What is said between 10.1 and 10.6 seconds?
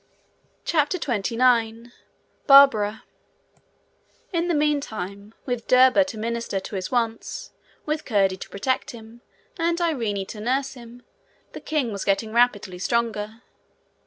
to